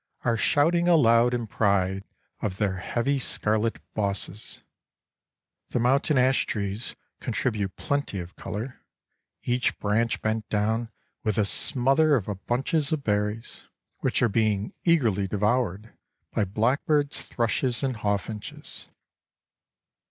[0.25, 2.03] are shouting aloud in pride
[2.41, 4.63] of their heavy, scarlet bosses.
[5.69, 8.81] The mountain ash trees contribute plenty of colour,
[9.43, 10.89] each branch bent down
[11.23, 13.65] with a smother of bunches of berries,
[13.99, 15.93] which are being eagerly devoured
[16.33, 18.89] by blackbirds, thrushes and hawfinches.